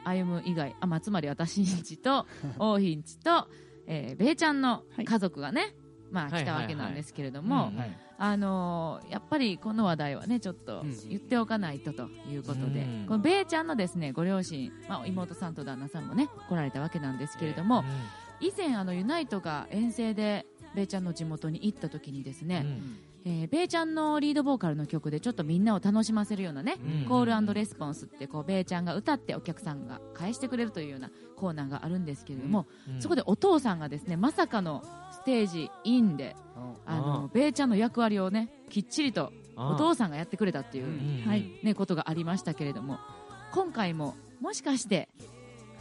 [0.05, 2.25] 歩む以外あ、まあ、つまり私んちと
[2.57, 3.47] 王妃んちと、
[3.87, 5.75] えー、べイちゃんの家族がね、
[6.11, 7.71] まあ、はい来たわけなんですけれども、
[8.17, 13.05] あのーやっぱりこの話題はねちょっと言っておかないとということで、うん。
[13.07, 17.83] このベイちゃんのですねご両親、まあ、妹さんと旦那さんもね来られたわけなんですけれども、
[18.39, 20.45] 以前あのユナイトが遠征で
[20.75, 22.65] ベイちゃんの地元に行った時にですね、
[23.23, 27.05] えーベイちゃんのリードボーカルの曲でちょっとみんなを楽しませるようなね、うん。
[27.05, 33.01] コールレスポンスってこうベイちゃんが歌ってお客さんが返してくれるというようなコーナーがあるんですけれども、うん。
[33.01, 36.35] そこでお父さんがですねまさかのステージインで、
[36.85, 42.97] あのベイちゃんの役割をねきっちりとお父さんがやってくれたっていう、うんはいね、ことがありましたけれども
[43.51, 45.09] 今回ももしかして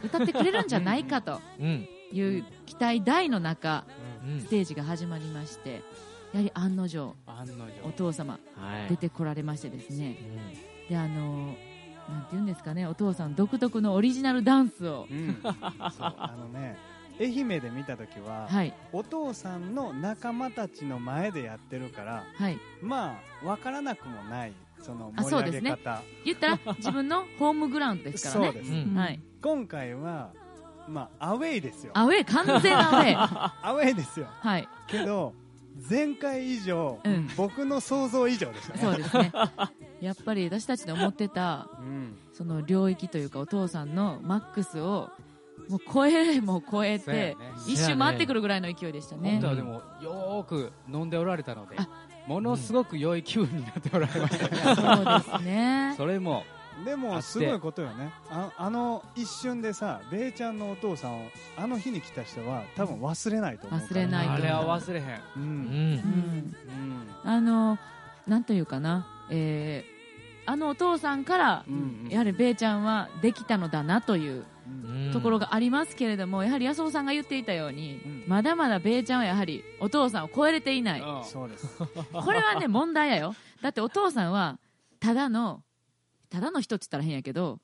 [0.03, 1.87] 歌ってくれるんじゃないかとうん。
[2.11, 3.85] いう期待大の中、
[4.27, 4.41] うん。
[4.41, 5.81] ステージが始まりまして
[6.33, 7.13] やはり案の定
[7.83, 8.89] お父様はい。
[8.89, 10.17] 出てこられましてですね、
[10.89, 11.55] であの
[12.09, 15.07] なんて言うんですかねお父さん独特のオリジナルダンスを、
[15.43, 16.77] そうあのね
[17.19, 18.73] 愛媛で見た時は、はい。
[18.91, 22.57] お父さんの仲間たちの前でやってるから、はい。
[22.81, 25.69] まあ分からなくもないそのあ盛りそうですね。
[25.71, 28.51] 上げ方、言ったら自分のホームグラウンドですからね。
[28.53, 28.95] そうです、うん。
[28.95, 30.31] はい、今回は
[30.87, 31.91] まあアウェイですよ。
[31.93, 33.15] アウェイ完全アウェイ。
[33.15, 34.27] アウェイですよ。
[34.29, 34.67] はい。
[34.87, 35.33] けど
[35.89, 37.29] 前回以上、うん。
[37.35, 38.79] 僕の想像以上でしたね。
[38.81, 39.31] そうですね。
[40.01, 41.69] やっぱり私たちの思ってた、
[42.33, 45.09] その領域というかお父さんのマックスを
[45.69, 47.37] もう超えも超えて、ね。
[47.67, 49.33] 一周回ってくるぐらいの勢いでしたね。
[49.33, 51.77] 本当はでもよーく飲んでおられたので
[52.27, 55.93] ものすごく良い気分になっておられましたね、そうですね。
[55.97, 56.43] それも
[56.85, 58.11] でもすごいことよね。
[58.29, 65.21] ああの一瞬でさベイちゃんのお父さんをあの日に来た人は多分忘れないと思う忘れないあれは忘れへん。
[65.37, 66.55] うん、うん。
[67.23, 67.77] あの
[68.27, 70.01] なんというかな、えー
[70.45, 71.65] あのお父さんから、
[72.09, 74.43] やはりベイちゃんはできたのだなという
[75.13, 81.67] ところがありますけれども、やはり安尾さんが言っていたように、まだまだベイちゃんはやはりお父さんを超えれていない、そうです。
[81.77, 83.35] これはね問題やよ。
[83.61, 84.57] だってお父さんは
[84.99, 85.61] ただの
[86.31, 87.59] ただの人って言ったら変やけど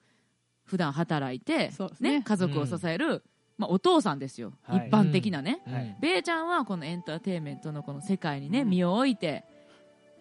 [0.66, 2.22] 普段働いて、ね。
[2.24, 3.24] 家族を支える、
[3.58, 4.88] まあ、お父さんですよ、はい。
[4.90, 6.24] 一般的なね、うん。
[6.24, 9.46] ちゃんはこのエンターテインメントのこの世界にね、身を置いて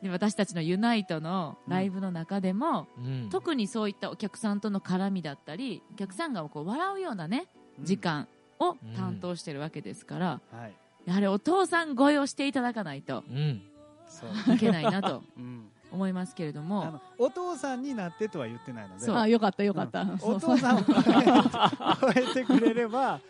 [0.02, 3.28] で私たちのユナイトのライブの中でも、うん。
[3.30, 7.48] 特にそういったお客さんとの絡みだったりお客さんがこう笑うようなね
[7.80, 8.28] 時間
[8.60, 10.72] を担当してるわけですから、はい。
[11.06, 13.24] やはりお父さん超えをしていただかないと
[14.54, 15.24] いけないなと。
[15.36, 19.10] うん思いますけれども、お父さんになってとは言ってないので。
[19.10, 20.18] あよかったよかった、うん。
[20.22, 20.92] お父さんを 超
[22.14, 23.20] えてくれれば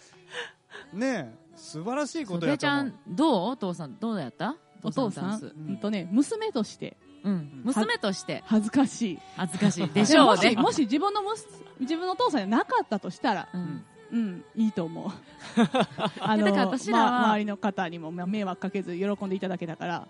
[0.92, 2.84] ねえ素晴らしいことやと思う。
[2.84, 3.50] べーちゃんどう？
[3.52, 4.56] お父さんどうやった？
[4.82, 8.42] お父さん、うんとね、娘として、うん、娘として。
[8.46, 9.18] 恥ずかしい。
[9.36, 10.52] 恥ずかしいでしょうね。
[10.52, 11.46] もしもし自分のむす
[11.80, 13.84] 自分のお父さんじゃなかったとしたら、うん。
[14.12, 15.10] うん、いいと思う。
[16.20, 20.08] あのだから私らはまあ周りの方にもまあ迷惑かけず喜んでいただけたから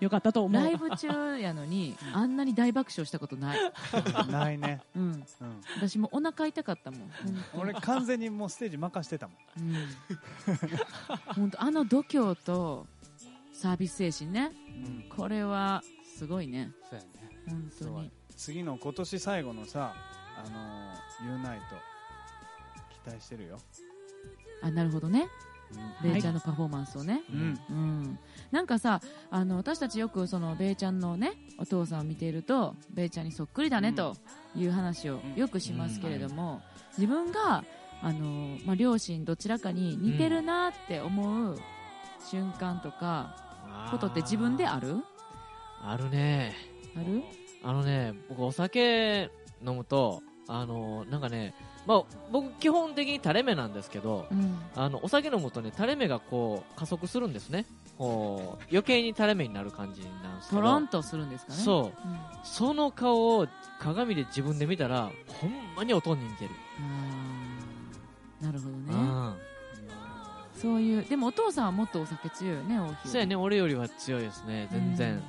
[0.00, 0.62] よかったと思う。
[0.62, 3.58] ライブ中やのにあんなに大爆笑したことない、
[4.30, 5.24] ないね、うん、うん、
[5.76, 7.10] 私もお腹痛かったもん。
[7.54, 9.36] 俺完全にもうステージ任してたもん。
[11.34, 12.86] 本当あの度胸と
[13.52, 14.52] サービス精神ね、
[15.16, 15.82] これは
[16.16, 16.72] すごいね。
[16.90, 17.10] そうやね。
[17.48, 18.10] 本当に。
[18.36, 19.94] 次の今年最後のさ
[20.36, 21.76] あのーユーナイト
[23.02, 23.58] 期待してるよ。
[24.62, 25.53] あなるほどね、うん
[26.02, 28.18] ベイちゃんのパフォーマンスをね、うんうん。
[28.50, 29.00] なんかさ
[29.30, 34.14] あの私たちよくそのベイちゃんのねお父さんを見ているとベイちゃんにそっくりだねと
[34.54, 36.60] いう話をよくしますけれども、
[36.96, 37.64] 自分が
[38.02, 41.58] あの、まあ、両親どちらかに似てるなって思う
[42.30, 43.36] 瞬間とか、
[43.90, 44.96] ことって自分である？
[45.82, 46.54] あるね。
[46.96, 47.22] ある？
[47.62, 49.30] あのね僕お酒
[49.66, 51.54] 飲むとあのなんかね
[51.86, 54.58] まあ僕基本的に垂れ目なんですけど、うん。
[54.74, 57.66] あのお酒飲むとね垂れ目がこう加速するんですね。
[57.98, 60.62] こう余計に垂れ目になる感じなんですけど。
[60.62, 61.58] トロンとするんですかね。
[61.58, 61.92] そう、うん。
[62.42, 63.46] その顔を
[63.78, 65.10] 鏡で自分で見たら
[65.40, 66.50] ほんまにおとんに似てる、
[68.40, 68.84] なるほどね。
[68.90, 69.34] うん。
[70.60, 75.22] そういうでもお父さんはもっとお酒強いよね大きいそうやね俺よりは強いですね全然、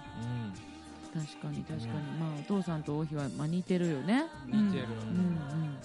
[1.13, 4.25] 確かに確かに、まあお父さんと王妃は、まあ、似てるよね。
[4.45, 4.85] 似てる。
[4.85, 5.77] うんうん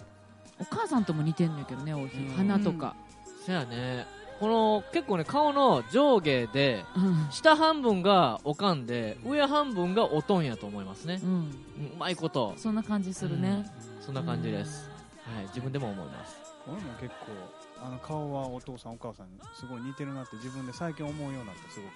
[0.61, 2.95] お母さんとも似てんのやけどね王妃、鼻とか、
[3.45, 4.07] そうやね。
[4.39, 7.29] この結構ね顔の上下で、うん。
[7.31, 11.31] 下半分がおかんで上半分がおとんやと思いますね、うん。
[11.95, 12.55] うまいこと。
[12.57, 14.89] そんな感じするね、そんな感じです、
[15.35, 16.39] はい、自分でも思います。
[16.67, 21.91] 俺も結構あの顔はお父さんお母さんにすごい似てるなって自分で最近思うようになったすごく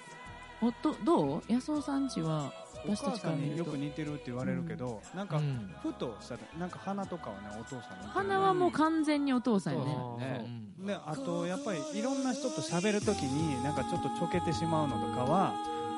[0.64, 1.42] おとどう？
[1.48, 2.52] 安尾さんちは
[2.86, 5.74] お私た母さんによく似てるって言われるけど、なんかうん。
[5.82, 9.86] ふとしたなんか鼻とかはねお父さんに似てる花はもう完全にお父さんやね。
[10.18, 10.46] ね。
[10.86, 15.54] であとやっぱりいろんな人と喋るときになんかちょっとちょけてしまうのとかは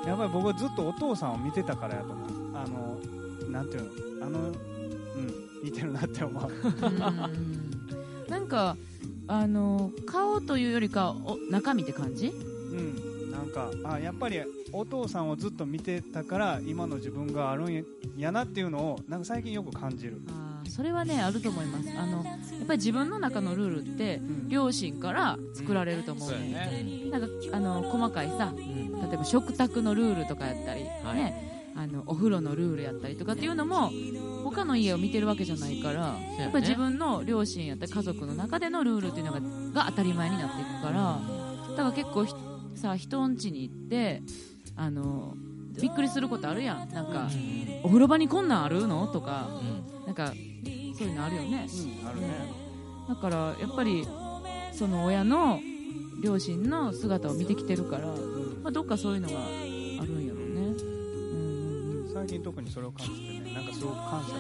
[0.07, 2.57] やっぱり僕はずっとお父さんを見てたからやと思う。
[2.57, 2.99] あの
[3.51, 4.27] なんていうの？
[4.27, 4.55] あのうん
[5.64, 6.51] 似てるなって思う。
[6.53, 8.27] うん。
[8.29, 8.77] なんか
[9.29, 12.29] あの顔というよりかお中身って感じ？
[12.29, 13.06] うん
[13.57, 14.43] かあやっぱり
[14.73, 17.87] お父さんをずっと見てたから今の自分があるん
[18.19, 20.21] やなっていうのをなんか最近よく感じる。
[20.29, 21.89] あーそれはねあると思います。
[21.97, 31.17] あのやっぱり自分の中のルールって両親から作られると思うね、なんかあの細かいさ例えば食卓のルールとかやったり、はい。
[31.17, 33.91] ね、あのお風呂のルールやったりとかっていうのも
[34.45, 36.37] 他の家を見てるわけじゃないから、ね。
[36.41, 41.21] やっぱり自分の両親やったり家族の中でのルールっていうのがが当たり前になっていくから
[41.71, 42.35] だから結構ひ
[42.77, 44.22] さ人ん家に行って
[44.77, 45.35] あの
[45.81, 46.89] びっくりすることあるやん。
[46.93, 47.29] なんか、
[47.83, 49.07] お風呂場にこんなんあるの？
[49.09, 49.49] とか、
[50.07, 50.35] なんかそ
[51.05, 51.66] ういうのあるよね、
[52.07, 52.29] あるね。
[53.09, 54.07] だからやっぱり
[54.72, 55.61] その親の
[56.22, 58.14] 両親の姿を見てきてるから、ま
[58.68, 59.41] あ、どっかそういうのがあ
[60.07, 62.14] るんやろうね。
[62.14, 64.39] 最近特にそれを感じてねなんかすごく感謝を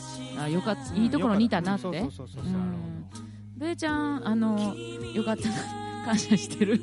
[0.00, 0.42] してる。
[0.42, 2.16] あよかったいいところにいたなって、うんよかった。
[2.16, 3.06] そうそうそうそううん。
[3.56, 4.74] べーちゃんあの
[5.14, 5.54] よかったな。
[6.04, 6.80] 感謝してる？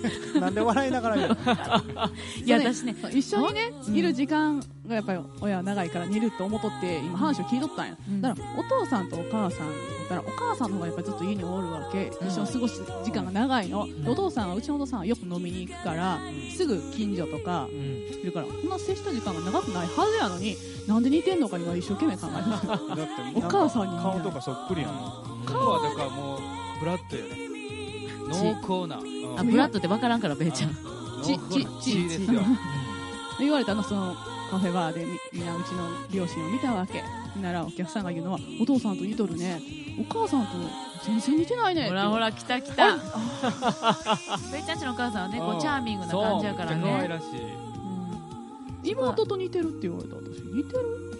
[0.40, 1.36] なんで笑いながら言うの？
[2.44, 16.18] いや私ね一緒にね、いる時間がやっぱり親は長いから似ると思っとって今話を聞いとったんや、だからお父さんとお母さんだったらお母さんの方がやっぱりずっと家におるわけ、一緒に過ごす時間が長いの、でお父さんはうちのお父さんはよく飲みに行くから、
[16.56, 22.70] すぐ近所とかいるからこんな接した時間が長くないはずやのになんで似てんのか今一生懸命考えて。
[22.96, 24.90] るお母さんに顔とかそっくりやん。
[25.46, 26.40] 顔はだからもう
[26.80, 27.49] ブラッドよね
[28.30, 28.96] 濃厚な。
[29.38, 30.70] あブラッドって分からんからべーちゃん。
[31.22, 32.42] ちちち血ですよ。
[33.38, 34.14] 言われたのその
[34.50, 37.02] カフェバーでみみんなうちの両親を見たわけ。
[37.40, 39.62] ならお客さんが言うのはお父さんと似とるね。
[39.98, 40.52] お母さんと
[41.04, 42.96] 全然似てないねほらほら来た来た。
[42.96, 47.06] べー ちゃんちのお母さんはねこうチャーミングな感じやからね。
[47.08, 48.90] らしい。
[48.90, 50.16] 妹と似てるって言われた。
[50.16, 51.10] 私似てる？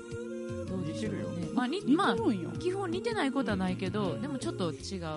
[0.86, 1.28] 似てるよ。
[1.54, 5.06] まあに似てるんやまあ基本似てないことはないけどでもちょっと違う。
[5.06, 5.16] お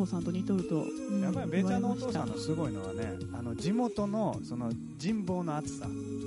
[0.00, 0.84] 父さんと似とると、
[1.22, 5.86] やっぱりべーちゃんのお父さんのすごいのはねあの地元のその人望の厚さ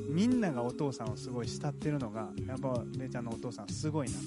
[0.09, 4.20] みんながお父さんをすごい慕ってるのがやっぱべーちゃんのお父さんすごいなと。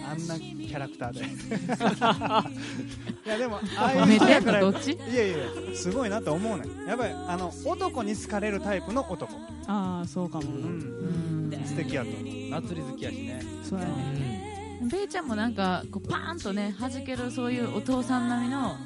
[0.00, 1.24] あんなキャラクターで。
[3.26, 4.92] いやでもああいう人やからどっち？
[4.92, 5.38] いやいや
[5.74, 6.68] すごいなと思うねん。
[6.86, 9.32] やっぱりあの男に好かれるタイプの男。
[9.66, 11.52] ああそうかもうん。
[11.66, 12.22] 素敵やと思う。
[12.22, 13.42] 祭り好きやしね。
[13.64, 14.47] そうやね
[14.88, 18.76] べーちゃんもなんかこうパーンとね弾けるそういうお父さん並みの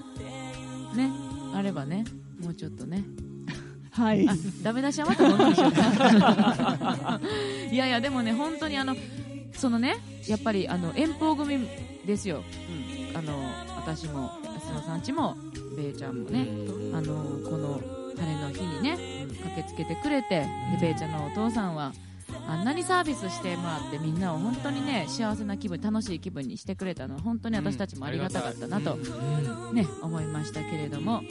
[0.94, 1.10] ね
[1.54, 2.04] あればね
[2.40, 3.04] もうちょっとね。
[3.92, 4.26] はい。
[4.26, 4.32] あ
[4.62, 7.20] ダメ出しはまた本気にしようか。
[7.70, 8.96] いやいやでもね本当にあの
[9.52, 9.96] そのね
[10.26, 11.68] やっぱりあの遠方組
[12.06, 12.42] ですよ、
[13.14, 13.32] あの
[13.76, 15.36] 私も安野さんちも
[15.76, 16.48] べーちゃんもね
[16.92, 17.14] あの
[17.48, 17.80] この
[18.16, 18.96] 晴れの日にね
[19.42, 20.46] 駆けつけてくれてで
[20.80, 21.92] べーちゃんのお父さんは
[22.48, 28.96] あんなにサービスしてもらってみんなを本当にね幸せな気分楽しい気分にしてくれたのは本当に私たちもありがたかったなと、
[29.72, 31.22] ね、思いましたけれども、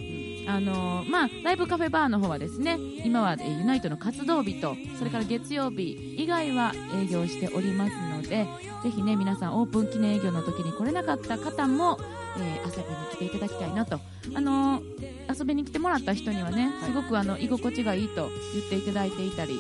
[0.48, 8.48] あのーまあ、ライブカフェバーの方はですね今は、えーユナイトの活動日とそれから月曜日以外は営業しておりますので
[8.84, 12.00] ぜひね皆さんオープン記念営業の時に来れなかった方も、
[12.38, 14.00] えー遊びに来ていただきたいなと、
[14.34, 19.60] あのー遊びに来てもらった人にはねすごくあの居心地がいいと言っていただいていたり、うん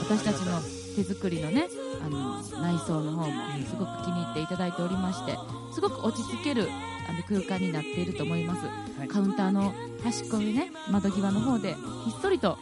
[0.00, 0.60] 私たちの
[0.94, 1.66] 手作りのね
[2.04, 3.32] あの内装の方も
[3.66, 5.36] すごく気に入っていただいておりまして
[5.74, 6.68] すごく落ち着ける
[7.08, 8.62] あの空間になっていると思います、
[9.08, 11.78] カウンターの端っこにね窓際の方でひ
[12.16, 12.58] っそりと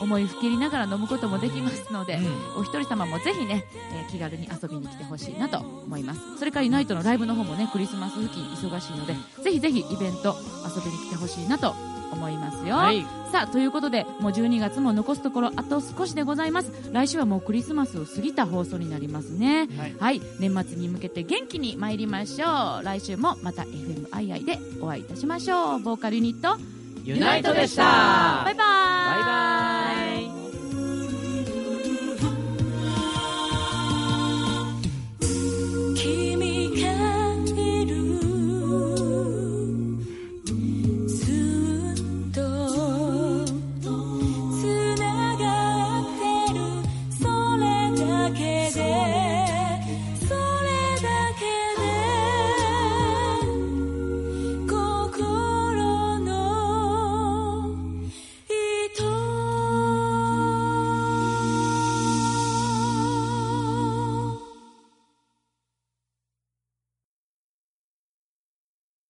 [0.00, 2.18] 思いふけりながら飲むこともできますので、
[2.56, 6.38] お一人様もぜひね、えー気軽に遊びに来てほしいなと思います。
[6.38, 11.74] それからユナイトのライブの方もねクリスマス付近忙しいのでぜひぜひイベント遊びに来てほしいなと
[12.12, 13.04] 思いますよ、はい。
[13.32, 16.70] さあということでもう12月も残すところあと少しでございます。
[16.92, 19.68] 来週はもうクリスマスを過ぎた放送になりますね。
[19.98, 22.84] はい、年末に向けて元気に参りましょう。
[22.84, 25.80] 来週もまた FMII でお会いいたしましょう。
[25.80, 26.56] ボーカルユニット
[27.04, 27.82] ユナイトでした。
[28.44, 28.54] バイバーイ。
[28.54, 29.73] バイバーイ